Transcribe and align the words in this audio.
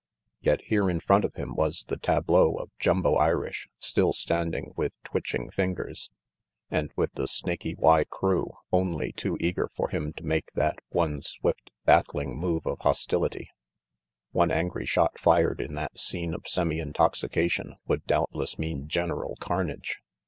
Yet 0.39 0.61
here 0.63 0.89
in 0.89 0.99
front 0.99 1.25
of 1.25 1.35
him 1.35 1.53
was 1.55 1.83
the 1.83 1.95
tableau 1.95 2.55
of 2.55 2.71
Jumbo 2.79 3.17
Irish 3.17 3.69
still 3.77 4.13
standing 4.13 4.73
with 4.75 4.97
twitching 5.03 5.51
fingers, 5.51 6.09
and 6.71 6.89
with 6.95 7.11
the 7.13 7.27
Snaky 7.27 7.75
Y 7.75 8.05
crew 8.05 8.51
only 8.73 9.11
too 9.11 9.37
eager 9.39 9.69
for 9.75 9.89
him 9.89 10.11
to 10.13 10.23
make 10.23 10.53
that 10.53 10.79
one 10.89 11.21
swift, 11.21 11.69
battling 11.85 12.35
move 12.35 12.65
of 12.65 12.79
hostility. 12.79 13.51
RANGY 14.33 14.49
PETE 14.49 14.49
197 14.55 14.57
One 14.57 14.65
angry 14.65 14.85
shot 14.87 15.19
fired 15.19 15.61
in 15.61 15.75
that 15.75 15.99
scene 15.99 16.33
of 16.33 16.47
semi 16.47 16.79
intoxi 16.79 17.31
cation 17.31 17.75
would 17.85 18.03
doubtless 18.07 18.57
mean 18.57 18.87
general 18.87 19.35
carnage. 19.39 19.99